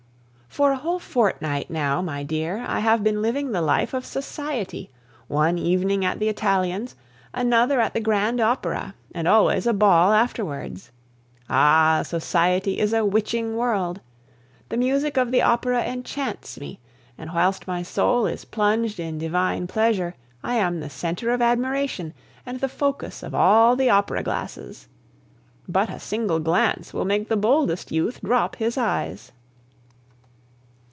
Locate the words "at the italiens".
6.03-6.93